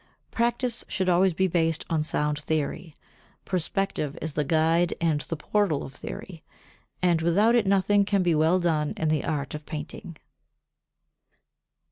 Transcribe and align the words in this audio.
Practice 0.31 0.83
should 0.87 1.09
always 1.09 1.35
be 1.35 1.45
based 1.47 1.85
on 1.87 2.01
sound 2.01 2.39
theory; 2.39 2.95
perspective 3.45 4.17
is 4.19 4.33
the 4.33 4.43
guide 4.43 4.95
and 4.99 5.21
the 5.21 5.37
portal 5.37 5.83
of 5.83 5.93
theory, 5.93 6.41
and 7.03 7.21
without 7.21 7.53
it 7.53 7.67
nothing 7.67 8.03
can 8.03 8.23
be 8.23 8.33
well 8.33 8.59
done 8.59 8.95
in 8.97 9.09
the 9.09 9.23
art 9.23 9.53
of 9.53 9.67
painting. 9.67 10.17